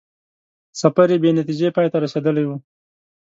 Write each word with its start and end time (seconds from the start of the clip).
سفر 0.81 1.07
یې 1.13 1.17
بې 1.23 1.31
نتیجې 1.39 1.69
پای 1.75 1.87
ته 1.91 1.97
رسېدلی 2.05 2.43
وو. 2.45 2.55